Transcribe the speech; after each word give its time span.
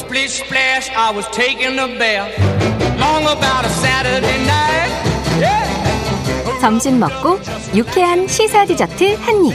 splish 0.00 0.42
splash, 0.42 0.88
I 0.96 1.12
was 1.12 1.26
taking 1.30 1.78
a 1.78 1.88
bath. 1.98 2.32
Long 2.98 3.24
about 3.24 3.64
a 3.64 3.70
Saturday 3.70 4.38
night. 4.44 4.90
Yeah. 5.38 6.60
점심 6.60 6.98
먹고 6.98 7.38
유쾌한 7.74 8.26
시사 8.26 8.64
디저트 8.64 9.16
한 9.20 9.44
입. 9.46 9.54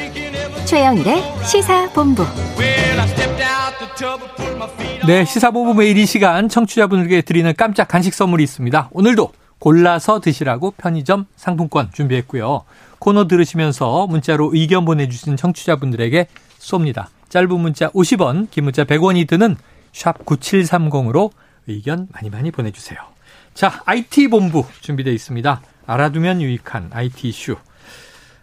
최영일의 0.65 1.23
시사 1.45 1.89
본부. 1.93 2.23
Well, 2.57 2.99
I 2.99 3.07
stepped 3.07 3.41
out 3.41 3.77
the 3.79 3.89
tub 3.95 4.21
and 4.21 4.35
put 4.35 4.55
my 4.55 4.69
feet 4.69 5.01
on. 5.01 5.07
네, 5.07 5.25
시사본부 5.25 5.73
매일 5.73 5.97
이 5.97 6.05
시간 6.05 6.49
청취자분들께 6.49 7.21
드리는 7.21 7.51
깜짝 7.55 7.87
간식 7.87 8.13
선물이 8.13 8.43
있습니다. 8.43 8.89
오늘도 8.91 9.31
골라서 9.59 10.19
드시라고 10.19 10.71
편의점 10.77 11.25
상품권 11.35 11.89
준비했고요. 11.93 12.63
코너 12.99 13.27
들으시면서 13.27 14.07
문자로 14.07 14.51
의견 14.53 14.85
보내주신 14.85 15.37
청취자분들에게 15.37 16.27
쏩니다. 16.59 17.05
짧은 17.29 17.59
문자 17.59 17.89
50원, 17.89 18.49
긴 18.49 18.63
문자 18.65 18.83
100원이 18.83 19.27
드는 19.27 19.57
샵 19.95 20.25
9730으로 20.25 21.31
의견 21.67 22.07
많이 22.11 22.29
많이 22.29 22.51
보내주세요. 22.51 22.99
자, 23.53 23.81
IT본부 23.85 24.65
준비되어 24.81 25.13
있습니다. 25.13 25.61
알아두면 25.87 26.41
유익한 26.41 26.89
IT 26.91 27.29
이슈. 27.29 27.55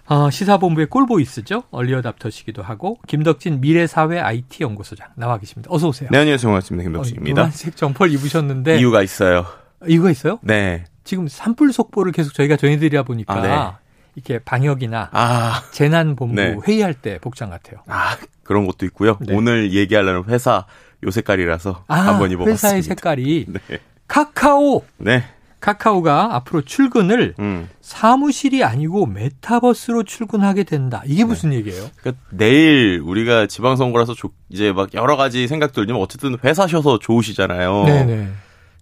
어, 0.06 0.30
시사본부의 0.30 0.86
꿀보이스죠. 0.86 1.64
얼리어답터시기도 1.70 2.62
하고 2.62 2.98
김덕진 3.06 3.60
미래사회 3.60 4.18
IT 4.18 4.62
연구소장 4.62 5.08
나와 5.14 5.36
계십니다. 5.36 5.68
어서 5.70 5.88
오세요. 5.88 6.08
네, 6.10 6.18
안녕하세요. 6.18 6.50
반갑습니다. 6.50 6.82
어, 6.82 6.84
김덕진입니다. 6.90 7.34
노란색 7.34 7.76
점퍼를 7.76 8.12
입으셨는데 8.14 8.78
이유가 8.78 9.02
있어요. 9.02 9.44
이유가 9.86 10.10
있어요? 10.10 10.38
네. 10.40 10.84
지금 11.04 11.28
산불 11.28 11.74
속보를 11.74 12.12
계속 12.12 12.32
저희가 12.32 12.56
전해드리다 12.56 13.02
보니까 13.02 13.34
아, 13.34 13.42
네. 13.42 13.72
이렇게 14.14 14.38
방역이나 14.38 15.10
아, 15.12 15.62
재난본부 15.72 16.34
네. 16.34 16.56
회의할 16.66 16.94
때 16.94 17.18
복장 17.18 17.50
같아요. 17.50 17.80
아, 17.86 18.16
그런 18.42 18.66
것도 18.66 18.86
있고요. 18.86 19.18
네. 19.20 19.34
오늘 19.34 19.74
얘기하려는 19.74 20.24
회사 20.28 20.64
요 21.04 21.10
색깔이라서 21.10 21.84
아, 21.88 21.94
한번 21.94 22.30
입어봤습니다. 22.30 22.52
회사의 22.52 22.82
색깔이 22.82 23.46
네. 23.68 23.78
카카오. 24.08 24.82
네. 24.98 25.24
카카오가 25.60 26.34
앞으로 26.34 26.62
출근을 26.62 27.34
음. 27.38 27.68
사무실이 27.80 28.64
아니고 28.64 29.06
메타버스로 29.06 30.02
출근하게 30.02 30.64
된다. 30.64 31.02
이게 31.06 31.24
무슨 31.24 31.52
얘기예요? 31.52 31.88
그러니까 32.00 32.20
내일 32.30 33.00
우리가 33.04 33.46
지방선거라서 33.46 34.14
조- 34.14 34.32
이제 34.48 34.72
막 34.72 34.92
여러 34.94 35.16
가지 35.16 35.46
생각 35.46 35.72
들지만 35.72 36.00
어쨌든 36.02 36.36
회사셔서 36.42 36.98
좋으시잖아요. 36.98 37.84
네네. 37.84 38.28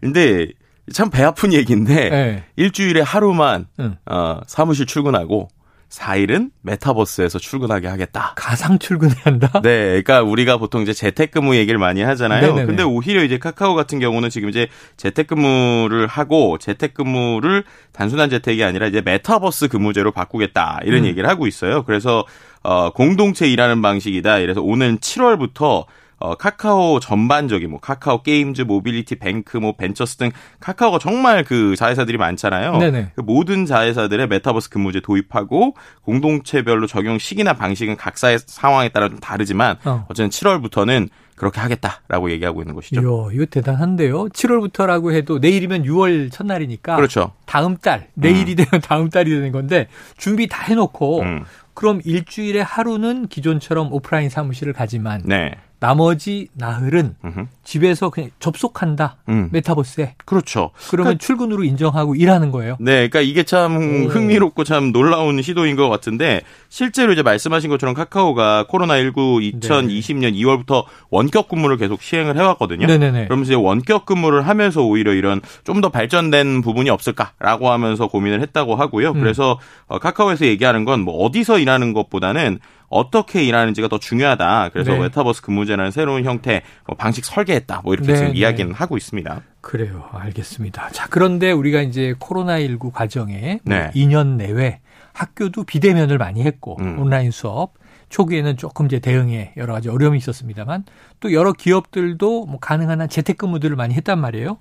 근데 0.01 0.47
참 0.93 1.11
배 1.11 1.23
아픈 1.23 1.53
얘기인데 1.53 2.09
네. 2.09 2.45
일주일에 2.57 3.03
하루만 3.03 3.67
응. 3.79 3.97
어, 4.07 4.41
사무실 4.47 4.87
출근하고 4.87 5.49
4일은 5.91 6.51
메타버스에서 6.63 7.39
출근하게 7.39 7.89
하겠다. 7.89 8.33
가상 8.37 8.79
출근해야 8.79 9.21
한다? 9.25 9.49
네, 9.63 9.87
그러니까 9.89 10.23
우리가 10.23 10.57
보통 10.57 10.83
이제 10.83 10.93
재택근무 10.93 11.57
얘기를 11.57 11.79
많이 11.79 12.03
하잖아요. 12.03 12.41
네네네. 12.41 12.67
근데 12.67 12.83
오히려 12.85 13.25
이제 13.25 13.39
카카오 13.39 13.75
같은 13.75 13.99
경우는 13.99 14.31
지금 14.31 14.49
이제 14.49 14.69
재택근무를 14.97 16.07
하고 16.07 16.59
재택근무를 16.59 17.65
단순한 17.93 18.31
재택이 18.31 18.63
아니라 18.63 18.87
이제 18.87 19.01
메타버스 19.01 19.69
근무제로 19.69 20.13
바꾸겠다 20.13 20.81
이런 20.85 21.01
음. 21.01 21.07
얘기를 21.07 21.29
하고 21.29 21.47
있어요. 21.47 21.83
그래서 21.83 22.25
어 22.63 22.91
공동체 22.93 23.49
일하는 23.49 23.83
방식이다. 23.83 24.39
이래서 24.39 24.63
오는 24.63 24.99
7월부터 24.99 25.87
어, 26.21 26.35
카카오 26.35 27.01
전반적인 27.01 27.71
뭐 27.71 27.81
카카오 27.81 28.23
게임즈, 28.23 28.63
모빌리티, 28.63 29.17
뱅크, 29.17 29.57
뭐 29.57 29.73
벤처스 29.73 30.17
등 30.17 30.31
카카오가 30.61 30.99
정말 30.99 31.45
그 31.45 31.75
자회사들이 31.77 32.19
많잖아요. 32.19 32.77
네네. 32.77 33.13
그 33.17 33.23
모든 33.23 33.65
자회사들의 33.65 34.29
메타버스 34.29 34.69
근무제 34.69 35.01
도입하고 35.01 35.75
공동체별로 36.03 36.87
적용 36.87 37.19
시기나 37.19 37.55
방식은 37.55 37.97
각사의 37.97 38.39
상황에 38.45 38.91
따라 38.91 39.09
좀 39.09 39.19
다르지만 39.19 39.77
어. 39.85 40.07
어. 40.09 40.15
쨌든 40.15 40.29
7월부터는 40.29 41.09
그렇게 41.37 41.59
하겠다라고 41.59 42.31
얘기하고 42.33 42.61
있는 42.61 42.75
것이죠. 42.75 43.01
이야, 43.01 43.35
이거 43.35 43.47
대단한데요. 43.47 44.27
7월부터라고 44.27 45.15
해도 45.15 45.39
내일이면 45.39 45.85
6월 45.85 46.31
첫날이니까 46.31 46.97
그렇죠. 46.97 47.33
다음 47.47 47.79
달, 47.79 48.09
내일이 48.13 48.55
되면 48.57 48.83
다음 48.83 49.09
달이 49.09 49.31
되는 49.31 49.51
건데 49.51 49.89
준비 50.19 50.49
다 50.49 50.63
해놓고 50.65 51.23
음. 51.23 51.45
그럼 51.73 52.03
일주일에 52.05 52.61
하루는 52.61 53.29
기존처럼 53.29 53.91
오프라인 53.91 54.29
사무실을 54.29 54.75
가지만 54.75 55.23
네. 55.25 55.53
나머지 55.81 56.49
나흘은 56.55 57.17
음흠. 57.25 57.47
집에서 57.65 58.11
그냥 58.11 58.31
접속한다. 58.39 59.17
음. 59.29 59.49
메타버스에. 59.53 60.15
그렇죠. 60.25 60.71
그러면 60.91 61.19
출근으로 61.19 61.65
인정하고 61.65 62.15
일하는 62.15 62.51
거예요. 62.53 62.77
네, 62.81 63.09
그러니까 63.09 63.21
이게 63.23 63.43
참 63.45 63.77
오. 63.77 64.09
흥미롭고 64.09 64.65
참 64.65 64.93
놀라운 64.93 65.41
시도인 65.41 65.77
것 65.77 65.89
같은데 65.89 66.43
실제로 66.69 67.13
이제 67.13 67.23
말씀하신 67.23 67.71
것처럼 67.71 67.95
카카오가 67.95 68.67
코로나19 68.69 69.59
2020년 69.61 70.35
2월부터 70.35 70.85
원격 71.11 71.49
근무를 71.49 71.77
계속 71.79 72.03
시행을 72.03 72.37
해왔거든요. 72.37 72.87
네네네. 72.87 73.25
그러면서 73.25 73.53
이제 73.53 73.55
원격 73.55 74.05
근무를 74.07 74.47
하면서 74.47 74.83
오히려 74.83 75.15
이런 75.15 75.41
좀 75.65 75.81
더 75.81 75.89
발전된 75.89 76.61
부분이 76.61 76.91
없을까라고 76.91 77.71
하면서 77.71 78.07
고민을 78.07 78.43
했다고 78.43 78.77
하고요. 78.77 79.13
음. 79.13 79.21
그래서 79.21 79.59
어, 79.87 79.99
카카오에서 79.99 80.45
얘기하는 80.45 80.85
건 80.85 81.01
뭐 81.01 81.25
어디서 81.25 81.59
일하는 81.59 81.95
것보다는 81.95 82.59
어떻게 82.91 83.45
일하는지가 83.45 83.89
더 83.89 83.99
중요하다. 83.99 84.71
그래서 84.73 84.93
네. 84.93 84.99
메타버스 84.99 85.43
근무제라는 85.43 85.93
새로운 85.93 86.25
형태 86.25 86.63
뭐 86.87 86.97
방식 86.97 87.25
설계했다. 87.25 87.83
뭐 87.85 87.95
이렇게 87.95 88.09
네, 88.09 88.17
지금 88.17 88.33
네. 88.33 88.39
이야기는 88.39 88.75
하고 88.75 88.97
있습니다. 88.97 89.43
그래요. 89.61 90.09
알겠습니다. 90.13 90.91
자, 90.91 91.07
그런데 91.09 91.53
우리가 91.53 91.81
이제 91.83 92.15
코로나19 92.19 92.93
과정에 92.93 93.61
뭐 93.65 93.77
네. 93.77 93.91
2년 93.95 94.37
내외 94.37 94.81
학교도 95.13 95.65
비대면을 95.65 96.19
많이 96.19 96.43
했고 96.43 96.77
음. 96.81 96.99
온라인 96.99 97.31
수업 97.31 97.75
초기에는 98.09 98.57
조금 98.57 98.87
이제 98.87 98.99
대응에 98.99 99.53
여러 99.57 99.73
가지 99.73 99.89
어려움이 99.89 100.19
있었습니다만 100.19 100.85
또 101.21 101.33
여러 101.33 101.53
기업들도 101.53 102.47
뭐 102.47 102.59
가능한 102.59 103.01
한 103.01 103.09
재택근무들을 103.09 103.77
많이 103.77 103.95
했단 103.95 104.21
말이에요. 104.21 104.59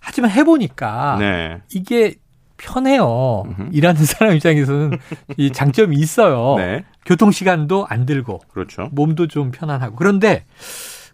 하지만 0.00 0.32
해보니까 0.32 1.16
네. 1.20 1.60
이게 1.72 2.16
편해요. 2.56 3.44
음흠. 3.46 3.68
일하는 3.72 4.04
사람 4.04 4.34
입장에서는 4.34 4.98
이 5.36 5.52
장점이 5.52 5.96
있어요. 5.96 6.56
네. 6.56 6.84
교통 7.04 7.30
시간도 7.30 7.86
안 7.88 8.06
들고 8.06 8.40
그렇죠. 8.52 8.88
몸도 8.92 9.26
좀 9.28 9.50
편안하고 9.50 9.96
그런데 9.96 10.44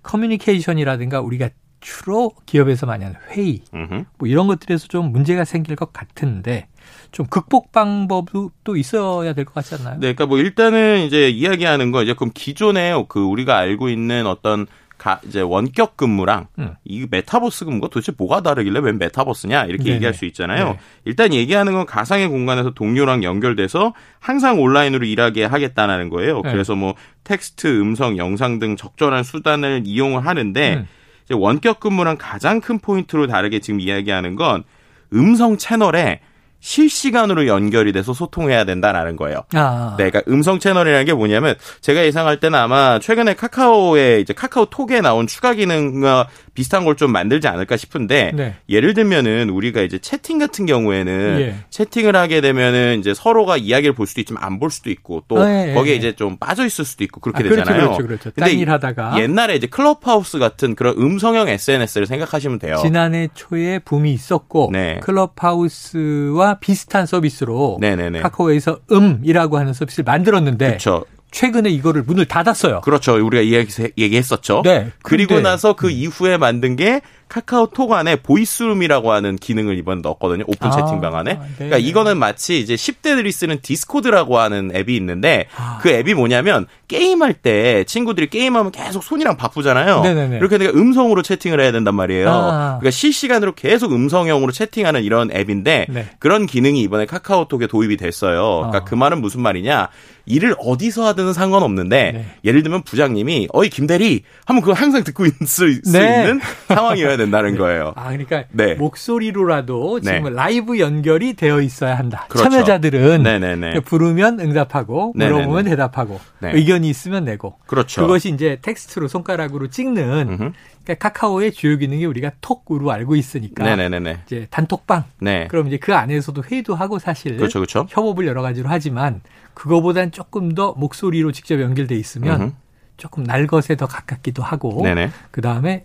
커뮤니케이션이라든가 0.03 1.21
우리가 1.21 1.49
주로 1.81 2.33
기업에서 2.45 2.87
많이 2.87 3.05
하는 3.05 3.17
회의 3.31 3.63
음흠. 3.73 4.05
뭐 4.19 4.29
이런 4.29 4.49
것들에서 4.49 4.89
좀 4.89 5.13
문제가 5.13 5.45
생길 5.45 5.77
것 5.77 5.93
같은데 5.93 6.67
좀 7.13 7.27
극복 7.27 7.71
방법도 7.73 8.51
또 8.65 8.77
있어야 8.77 9.33
될 9.33 9.45
것 9.45 9.55
같지 9.55 9.77
않나요? 9.77 9.95
네, 9.95 10.13
그러니까 10.13 10.27
뭐 10.27 10.39
일단은 10.39 11.03
이제 11.07 11.29
이야기하는 11.31 11.93
거 11.93 12.03
이제 12.03 12.15
그럼 12.15 12.33
기존에 12.35 12.93
그 13.09 13.21
우리가 13.21 13.57
알고 13.57 13.89
있는 13.91 14.27
어떤 14.27 14.67
가 14.99 15.21
이제 15.27 15.41
원격 15.41 15.97
근무랑 15.97 16.49
음. 16.59 16.75
이 16.85 17.07
메타버스 17.09 17.65
근무가 17.65 17.89
도대체 17.89 18.13
뭐가 18.19 18.43
다르길래 18.43 18.81
왜 18.81 18.93
메타버스냐 18.93 19.65
이렇게 19.67 19.85
네네. 19.85 19.95
얘기할 19.95 20.13
수 20.13 20.25
있잖아요. 20.27 20.71
네. 20.71 20.79
일단 21.05 21.33
얘기하는 21.33 21.73
건 21.73 21.87
가상의 21.87 22.29
공간에서 22.29 22.71
동료랑 22.71 23.23
연결돼서 23.23 23.95
항상 24.19 24.61
온라인으로 24.61 25.07
일하게 25.07 25.45
하겠다는 25.45 26.09
거예요. 26.09 26.43
네. 26.43 26.53
그래서 26.53 26.75
뭐 26.75 26.95
텍스트, 27.23 27.81
음성, 27.81 28.19
영상 28.19 28.59
등 28.59 28.77
적절한 28.77 29.23
수단을 29.23 29.83
이용을 29.85 30.27
하는데 30.27 30.75
음. 30.75 30.89
이제 31.25 31.35
원격 31.35 31.79
근무랑 31.79 32.17
가장 32.19 32.61
큰 32.61 32.79
포인트로 32.79 33.29
다르게 33.29 33.61
지금 33.61 33.81
이야기하는 33.81 34.35
건 34.35 34.65
음성 35.13 35.57
채널에 35.57 36.21
실시간으로 36.61 37.47
연결이 37.47 37.93
돼서 37.93 38.13
소통해야 38.13 38.65
된다라는 38.65 39.17
거예요. 39.17 39.43
아, 39.55 39.95
네, 39.99 40.11
그러니까 40.11 40.31
음성 40.31 40.59
채널이라는 40.59 41.07
게 41.07 41.15
뭐냐면 41.15 41.55
제가 41.81 42.05
예상할 42.05 42.41
때는 42.41 42.59
아마 42.59 42.99
최근에 42.99 43.35
카카오에 43.35 44.21
이제 44.21 44.33
카카오톡에 44.33 45.01
나온 45.01 45.27
추가 45.27 45.55
기능과 45.55 46.29
비슷한 46.55 46.85
걸 46.85 46.99
좀 46.99 47.13
만들지 47.13 47.47
않을까 47.47 47.77
싶은데 47.77 48.33
네. 48.35 48.57
예를 48.69 48.93
들면은 48.93 49.51
우리가 49.51 49.83
이제 49.83 49.99
채팅 50.01 50.39
같은 50.39 50.67
경우에는 50.67 51.41
예. 51.41 51.55
채팅을 51.71 52.17
하게 52.17 52.41
되면은 52.41 52.99
이제 52.99 53.15
서로가 53.15 53.57
이야기를 53.57 53.95
볼 53.95 54.09
수도 54.09 54.21
있지만 54.21 54.43
안 54.43 54.59
볼 54.59 54.73
수도 54.73 54.91
있고 54.91 55.23
또 55.29 55.41
아, 55.41 55.69
예, 55.69 55.75
거기에 55.75 55.93
예. 55.93 55.97
이제 55.97 56.13
좀 56.17 56.37
빠져 56.37 56.67
있을 56.67 56.85
수도 56.85 57.05
있고 57.05 57.21
그렇게 57.21 57.39
아, 57.39 57.43
그렇죠, 57.45 57.61
되잖아요. 57.63 57.85
그렇죠, 57.91 58.07
그렇죠. 58.09 58.31
근데 58.35 58.51
딴일 58.51 58.69
하다가. 58.69 59.21
옛날에 59.21 59.55
이제 59.55 59.69
클럽하우스 59.69 60.41
같은 60.41 60.75
그런 60.75 60.97
음성형 60.99 61.49
SNS를 61.49 62.09
생각하시면 62.09 62.59
돼요. 62.59 62.79
지난해 62.83 63.29
초에 63.35 63.79
붐이 63.79 64.13
있었고 64.13 64.71
네. 64.73 64.99
클럽하우스와 65.05 66.58
비슷한 66.61 67.07
서비스로 67.07 67.79
네네네. 67.81 68.21
카카오에서 68.21 68.81
음이라고 68.91 69.59
하는 69.59 69.73
서비스를 69.73 70.05
만들었는데 70.05 70.67
그렇죠. 70.67 71.05
최근에 71.31 71.69
이거를 71.71 72.03
문을 72.03 72.27
닫았어요. 72.27 72.81
그렇죠. 72.81 73.15
우리가 73.15 73.43
이야기, 73.43 73.71
얘기했었죠. 73.99 74.63
네. 74.65 74.91
그리고 75.03 75.41
나서 75.41 75.75
그 75.75 75.91
이후에 75.91 76.39
만든 76.39 76.75
게 76.77 77.03
카카오톡 77.29 77.93
안에 77.93 78.17
voice 78.17 78.51
room이라고 78.51 79.13
하는 79.13 79.37
기능을 79.37 79.77
이번 79.79 80.03
넣었거든요. 80.03 80.45
오픈 80.47 80.69
아, 80.69 80.71
채팅방 80.71 81.15
안에. 81.15 81.35
네. 81.35 81.41
그러니까 81.57 81.79
이거는 81.79 82.19
마치 82.19 82.59
이제 82.61 82.75
10대들이 82.75 83.31
쓰는 83.33 83.59
디스코드라고 83.63 84.39
하는 84.39 84.71
앱이 84.75 84.97
있는데 84.97 85.47
아. 85.57 85.79
그 85.81 85.91
앱이 85.91 86.15
뭐냐면 86.15 86.67
게임할 86.89 87.35
때 87.35 87.85
친구들이 87.85 88.31
게임하면 88.31 88.73
계속 88.73 89.05
손이랑 89.05 89.37
바쁘잖아요. 89.37 90.01
네네네. 90.03 90.37
이렇게 90.39 90.59
내가 90.59 90.73
음성으로 90.73 91.23
채팅을 91.23 91.61
해야 91.61 91.71
된단 91.71 91.95
말이에요. 91.95 92.31
아. 92.31 92.77
그러니까 92.79 92.91
실시간으로 92.91 93.55
계속 93.55 93.93
음성형으로 93.93 94.53
채팅하는 94.53 95.03
이런 95.03 95.31
앱인데 95.31 95.87
네. 95.89 96.07
그런 96.19 96.47
기능이 96.47 96.81
이번에 96.83 97.05
카카오톡에 97.07 97.67
도입이 97.67 97.99
됐어요. 97.99 98.57
그러니까 98.59 98.79
어. 98.79 98.85
그 98.85 98.95
말은 98.95 99.21
무슨 99.21 99.43
말이냐? 99.43 99.89
일을 100.29 100.55
어디서 100.59 101.07
하든 101.07 101.33
상관없는데 101.33 102.13
네. 102.13 102.27
예를 102.45 102.63
들면 102.63 102.83
부장님이 102.83 103.49
어이 103.53 103.71
김대리 103.71 104.23
하면 104.47 104.63
그거 104.63 104.75
항상 104.75 105.03
듣고 105.03 105.25
있을 105.27 105.81
수 105.85 105.93
네. 105.93 106.21
있는 106.23 106.41
상황이어야 106.69 107.17
된다는 107.19 107.59
거예요. 107.59 107.93
아, 107.97 108.09
그러니까 108.09 108.45
네. 108.53 108.75
목소리로라도 108.75 110.01
지금 110.01 110.25
네. 110.25 110.31
라이브 110.31 110.79
연결이 110.79 111.35
되어 111.35 111.61
있어야 111.61 111.99
한다. 111.99 112.25
그렇죠. 112.29 112.49
참여자들은 112.49 113.23
네네네. 113.23 113.81
부르면 113.81 114.41
응답하고 114.41 115.13
네네네. 115.15 115.37
물어보면 115.37 115.65
대답하고 115.65 116.19
네. 116.41 116.53
의견이 116.55 116.89
있으면 116.89 117.25
내고 117.25 117.59
그렇죠. 117.67 118.01
그것이 118.01 118.31
이제 118.31 118.59
텍스트로 118.63 119.09
손가락으로 119.09 119.69
찍는 119.69 120.29
음흠. 120.29 120.53
그러니까 120.85 120.95
카카오의 121.11 121.53
주요 121.53 121.77
기능이 121.77 122.07
우리가 122.07 122.33
톡으로 122.41 122.91
알고 122.91 123.15
있으니까 123.17 123.63
네네네네. 123.63 124.21
이제 124.25 124.47
단톡방 124.51 125.05
네. 125.21 125.47
그럼 125.49 125.67
이제 125.67 125.77
그 125.77 125.95
안에서도 125.95 126.43
회의도 126.43 126.75
하고 126.75 126.99
사실 126.99 127.37
그렇죠, 127.37 127.59
그렇죠. 127.61 127.87
협업을 127.91 128.27
여러 128.27 128.41
가지로 128.41 128.71
하지만 128.71 129.21
그거보단 129.53 130.13
조금 130.13 130.55
더 130.55 130.73
목소리로 130.79 131.33
직접 131.33 131.61
연결돼 131.61 131.95
있으면 131.97 132.41
음흠. 132.41 132.53
조금 132.97 133.23
날 133.25 133.47
것에 133.47 133.77
더 133.77 133.87
가깝기도 133.87 134.43
하고 134.43 134.83
네네. 134.83 135.11
그 135.31 135.41
다음에 135.41 135.83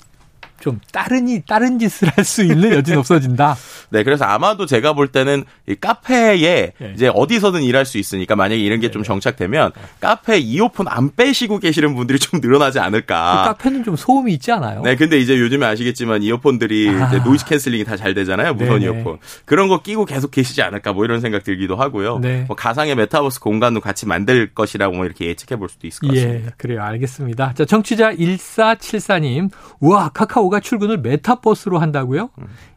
좀 0.63 0.79
다른 0.93 1.27
이 1.27 1.41
다른 1.45 1.77
짓을 1.77 2.07
할 2.15 2.23
수 2.23 2.41
있는 2.41 2.71
여지는 2.71 2.99
없어진다. 2.99 3.57
네, 3.91 4.03
그래서 4.03 4.23
아마도 4.23 4.65
제가 4.65 4.93
볼 4.93 5.09
때는 5.09 5.43
이 5.67 5.75
카페에 5.75 6.71
네. 6.79 6.93
이제 6.95 7.11
어디서든 7.13 7.63
일할 7.63 7.85
수 7.85 7.97
있으니까 7.97 8.35
만약에 8.37 8.61
이런 8.61 8.79
게좀 8.79 9.03
정착되면 9.03 9.71
카페 9.99 10.37
이어폰 10.37 10.87
안 10.87 11.13
빼시고 11.15 11.59
계시는 11.59 11.95
분들이 11.95 12.17
좀 12.19 12.39
늘어나지 12.41 12.79
그 12.79 12.83
않을까. 12.85 13.43
카페는 13.47 13.83
좀 13.83 13.95
소음이 13.97 14.33
있지 14.35 14.51
않아요? 14.53 14.81
네, 14.83 14.95
근데 14.95 15.19
이제 15.19 15.37
요즘에 15.37 15.65
아시겠지만 15.65 16.23
이어폰들이 16.23 16.89
아. 16.91 17.11
noise 17.23 17.45
canceling이 17.45 17.83
다 17.83 17.97
잘 17.97 18.13
되잖아요. 18.13 18.53
무선 18.53 18.79
네네. 18.79 18.85
이어폰. 18.97 19.17
그런 19.45 19.67
거 19.67 19.81
끼고 19.81 20.05
계속 20.05 20.31
계시지 20.31 20.61
않을까 20.61 20.93
뭐 20.93 21.05
이런 21.05 21.19
생각 21.21 21.43
들기도 21.43 21.75
하고요. 21.75 22.19
네. 22.19 22.45
뭐 22.47 22.55
가상의 22.55 22.95
메타버스 22.95 23.39
공간도 23.39 23.81
같이 23.81 24.05
만들 24.07 24.53
것이라고 24.53 24.95
뭐 24.95 25.05
이렇게 25.05 25.25
예측해 25.27 25.57
볼 25.59 25.69
수도 25.69 25.87
있을 25.87 26.07
것 26.07 26.15
예, 26.15 26.23
같습니다. 26.23 26.51
그래요. 26.57 26.81
알겠습니다. 26.83 27.53
자, 27.53 27.65
청취자 27.65 28.13
1474님. 28.13 29.49
우와, 29.79 30.09
카카오 30.09 30.49
가 30.53 30.59
출근을 30.59 30.99
메타버스로 30.99 31.79
한다고요? 31.79 32.29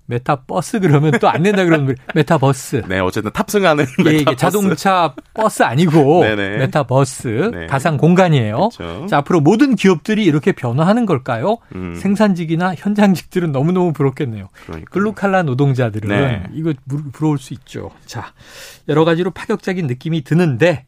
메타버스 0.06 0.80
그러면 0.80 1.12
또 1.20 1.28
안 1.28 1.42
된다 1.42 1.64
그러면 1.64 1.94
메타버스. 2.14 2.84
네, 2.88 3.00
어쨌든 3.00 3.32
탑승하는 3.32 3.84
예, 4.06 4.10
이게 4.10 4.18
메타버스. 4.24 4.36
자동차 4.36 5.14
버스 5.34 5.62
아니고 5.64 6.22
네네. 6.22 6.56
메타버스 6.58 7.50
네. 7.52 7.66
가상 7.66 7.96
공간이에요. 7.96 8.68
그렇죠. 8.76 9.06
자, 9.06 9.18
앞으로 9.18 9.40
모든 9.40 9.74
기업들이 9.74 10.24
이렇게 10.24 10.52
변화하는 10.52 11.06
걸까요? 11.06 11.58
음. 11.74 11.94
생산직이나 11.96 12.74
현장직들은 12.76 13.50
너무너무 13.52 13.92
부럽겠네요. 13.92 14.48
블루칼라 14.90 15.42
노동자들은 15.42 16.08
네. 16.08 16.42
이거 16.54 16.72
부- 16.88 17.10
부러울 17.10 17.38
수 17.38 17.52
있죠. 17.54 17.90
자, 18.06 18.32
여러 18.88 19.04
가지로 19.04 19.32
파격적인 19.32 19.86
느낌이 19.88 20.22
드는데 20.24 20.86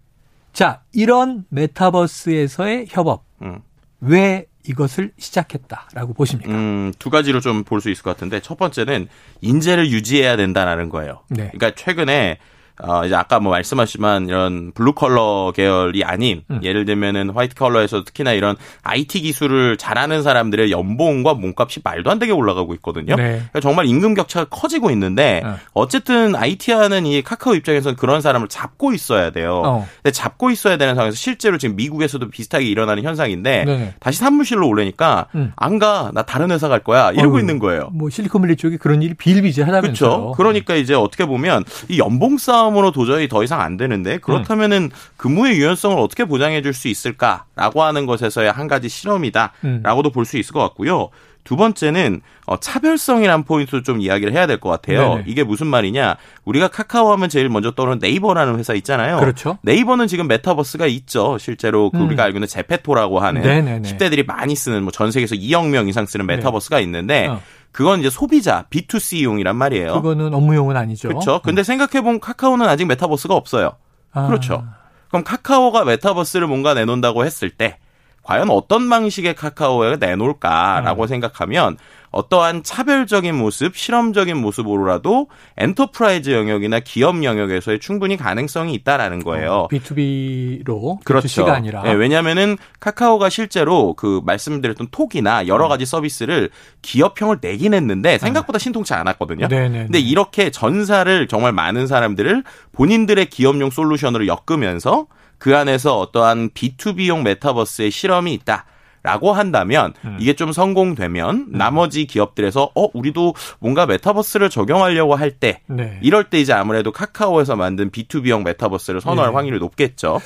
자, 0.53 0.83
이런 0.93 1.45
메타버스에서의 1.51 2.87
협업 2.89 3.25
음. 3.43 3.59
왜 4.01 4.47
이것을 4.69 5.13
시작했다라고 5.19 6.15
보십니까? 6.15 6.53
음, 6.53 6.93
두 6.99 7.11
가지로 7.11 7.41
좀 7.41 7.65
볼 7.65 7.81
수 7.81 7.91
있을 7.91 8.03
것 8.03 8.11
같은데 8.11 8.41
첫 8.41 8.57
번째는 8.59 9.09
인재를 9.41 9.91
유지해야 9.91 10.37
된다라는 10.37 10.89
거예요. 10.91 11.23
네. 11.29 11.51
그러니까 11.53 11.73
최근에 11.75 12.39
어 12.83 13.05
이제 13.05 13.15
아까 13.15 13.41
뭐 13.41 13.53
말씀하시지만 13.53 14.29
이런 14.29 14.73
블루 14.73 14.93
컬러 14.93 15.53
계열이 15.55 16.05
아닌 16.05 16.43
음. 16.51 16.61
예를 16.63 16.85
들면은 16.85 17.31
화이트 17.31 17.55
컬러에서 17.55 18.05
특히나 18.05 18.33
이런 18.33 18.57
IT 18.83 19.21
기술을 19.21 19.77
잘하는 19.77 20.23
사람들의 20.23 20.71
연봉과 20.71 21.35
몸값이 21.35 21.81
말도 21.83 22.11
안 22.11 22.19
되게 22.19 22.33
올라가고 22.33 22.75
있거든요. 22.75 23.17
네. 23.17 23.23
그러니까 23.25 23.61
정말 23.61 23.87
임금 23.87 24.15
격차가 24.15 24.47
커지고 24.51 24.91
있는데 24.91 25.43
어. 25.45 25.57
어쨌든 25.75 26.37
IT 26.37 26.73
하는 26.73 27.07
이 27.07 27.23
카카오 27.23 27.55
입장에서는 27.55 27.97
그런 27.97 28.21
사람을 28.21 28.49
잡고 28.49 28.93
있어야 28.93 29.31
돼요. 29.31 29.63
어. 29.65 29.89
근데 30.03 30.13
잡고 30.13 30.51
있어야 30.51 30.77
되는 30.77 30.95
상황에서 30.95 31.17
실제로 31.17 31.59
지금 31.59 31.77
미국에서도 31.77 32.29
비슷하게 32.31 32.65
일어나는 32.67 33.03
현상인데 33.03 33.65
네네. 33.65 33.95
다시 34.01 34.19
사무실로 34.19 34.69
오려니까 34.69 35.27
음. 35.35 35.53
안 35.57 35.79
가. 35.79 36.11
나 36.13 36.23
다른 36.23 36.51
회사 36.51 36.69
갈 36.69 36.81
거야. 36.81 37.11
이러고 37.13 37.37
어휴, 37.37 37.41
있는 37.41 37.59
거예요. 37.59 37.91
뭐 37.93 38.11
실리콘밸리 38.11 38.57
쪽이 38.57 38.79
그런 38.79 39.03
일이 39.03 39.15
비일비재하다면서요. 39.15 40.11
그렇죠. 40.11 40.33
그러니까 40.37 40.75
이제 40.75 40.95
어떻게 40.95 41.25
보면 41.25 41.65
이 41.89 41.99
연봉 41.99 42.39
싸움 42.39 42.68
으로 42.77 42.91
도저히 42.91 43.29
더 43.29 43.43
이상 43.43 43.61
안 43.61 43.77
되는데 43.77 44.19
그렇다면은 44.19 44.91
근무의 45.17 45.57
유연성을 45.57 45.99
어떻게 45.99 46.25
보장해 46.25 46.61
줄 46.63 46.75
수 46.75 46.89
있을까라고 46.89 47.83
하는 47.83 48.05
것에서의 48.07 48.53
한 48.53 48.69
가지 48.69 48.87
음. 48.87 48.89
실험이다라고도 48.89 50.11
볼 50.11 50.25
수 50.25 50.37
있을 50.39 50.53
것 50.53 50.61
같고요. 50.61 51.09
두 51.45 51.57
번째는 51.57 52.21
어, 52.47 52.59
차별성이란 52.61 53.45
포인트도 53.45 53.83
좀 53.83 54.01
이야기를 54.03 54.35
해야 54.35 54.47
될 54.47 54.59
것 54.61 54.69
같아요. 54.69 55.15
네네. 55.15 55.25
이게 55.27 55.45
무슨 55.45 55.67
말이냐? 55.69 56.17
우리가 56.45 56.69
카카오 56.69 57.11
하면 57.13 57.31
제일 57.31 57.49
먼저 57.49 57.71
떠오르는 57.71 58.01
네이버라는 58.03 58.59
회사 58.59 58.75
있잖아요. 58.75 59.19
그렇죠. 59.19 59.57
네이버는 59.63 60.09
지금 60.09 60.29
메타버스가 60.29 60.87
있죠. 60.87 61.39
실제로 61.39 61.91
그 61.91 61.97
음. 61.97 62.07
우리가 62.09 62.25
알고 62.25 62.37
있는 62.37 62.49
제페토라고 62.49 63.21
하는 63.21 63.41
네네네. 63.43 63.89
10대들이 63.89 64.27
많이 64.27 64.55
쓰는 64.55 64.83
뭐 64.83 64.91
전 64.93 65.11
세계에서 65.11 65.37
2억 65.37 65.69
명 65.69 65.89
이상 65.89 66.05
쓰는 66.05 66.27
메타버스가 66.27 66.81
있는데 66.81 67.29
어. 67.29 67.41
그건 67.79 68.01
이제 68.01 68.11
소비자 68.11 68.65
B2C용이란 68.71 69.55
말이에요. 69.55 69.93
그거는 69.93 70.35
업무용은 70.35 70.77
아니죠. 70.77 71.07
그렇죠. 71.07 71.41
근데 71.45 71.63
생각해 71.63 72.01
보면 72.03 72.19
카카오는 72.19 72.69
아직 72.69 72.87
메타버스가 72.87 73.37
없어요. 73.37 73.77
아. 74.11 74.27
그렇죠. 74.27 74.67
그럼 75.11 75.23
카카오가 75.23 75.85
메타버스를 75.85 76.49
뭔가 76.49 76.75
내놓는다고 76.75 77.25
했을 77.25 77.51
때 77.51 77.79
과연 78.25 78.51
어떤 78.51 78.91
방식의 78.91 79.37
카카오에 79.37 79.99
내놓을까라고 79.99 81.03
음. 81.03 81.07
생각하면 81.07 81.77
어떠한 82.11 82.63
차별적인 82.63 83.35
모습, 83.35 83.77
실험적인 83.77 84.37
모습으로라도 84.37 85.29
enterprise 85.57 86.31
영역이나 86.31 86.81
기업 86.81 87.23
영역에서의 87.23 87.81
충분히 87.81 88.17
가능성이 88.17 88.75
있다라는 88.75 89.23
거예요. 89.23 89.69
B2B로 89.71 91.05
그렇죠. 91.05 91.45
B가 91.45 91.55
아니라 91.55 91.83
네, 91.83 91.93
왜냐하면은 91.93 92.57
카카오가 92.81 93.29
실제로 93.29 93.95
그 93.95 94.21
말씀드렸던 94.25 94.89
톡이나 94.91 95.47
여러 95.47 95.67
음. 95.67 95.69
가지 95.69 95.85
서비스를 95.85 96.51
기업형을 96.83 97.39
내긴 97.41 97.75
했는데 97.75 98.19
생각보다 98.19 98.59
신통치 98.59 98.95
않았거든요. 98.95 99.47
아. 99.47 99.49
네네. 99.49 99.85
근데 99.85 99.99
이렇게 99.99 100.51
전사를 100.51 101.27
정말 101.29 101.53
많은 101.53 101.87
사람들을 101.87 102.45
본인들의 102.73 103.27
기업용 103.27 103.71
솔루션으로 103.71 104.27
엮으면서 104.27 105.07
그 105.39 105.57
안에서 105.57 105.99
어떠한 105.99 106.51
B2B용 106.51 107.23
메타버스의 107.23 107.91
실험이 107.91 108.35
있다. 108.35 108.67
라고 109.03 109.33
한다면 109.33 109.95
음. 110.05 110.17
이게 110.21 110.35
좀 110.35 110.53
성공되면 110.53 111.53
나머지 111.53 112.07
기업들에서 112.07 112.71
어 112.75 112.89
우리도 112.93 113.35
뭔가 113.61 113.87
메타버스를 113.87 114.51
적용하려고 114.51 115.15
할때 115.15 115.61
네. 115.67 115.99
이럴 116.03 116.25
때 116.25 116.41
이제 116.41 116.53
아무래도 116.53 116.93
카카오에서 116.93 117.57
만든 117.57 117.91
B2B용 117.91 118.45
메타버스를 118.45 119.01
선호할 119.01 119.31
네. 119.31 119.35
확률이 119.35 119.59
높겠죠. 119.59 120.21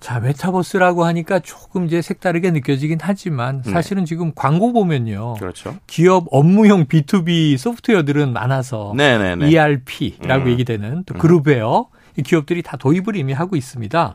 자, 0.00 0.20
메타버스라고 0.20 1.04
하니까 1.04 1.40
조금 1.40 1.86
이제 1.86 2.00
색다르게 2.00 2.52
느껴지긴 2.52 2.98
하지만 3.00 3.62
네. 3.62 3.72
사실은 3.72 4.04
지금 4.04 4.32
광고 4.34 4.72
보면요. 4.72 5.34
그렇죠. 5.34 5.76
기업 5.86 6.26
업무용 6.30 6.86
B2B 6.86 7.56
소프트웨어들은 7.56 8.32
많아서 8.32 8.94
네네네. 8.96 9.50
ERP라고 9.50 10.44
음. 10.44 10.50
얘기되는 10.50 11.04
또 11.04 11.14
그룹웨어 11.14 11.88
이 11.90 11.97
기업들이 12.22 12.62
다 12.62 12.76
도입을 12.76 13.16
이미 13.16 13.32
하고 13.32 13.56
있습니다. 13.56 14.14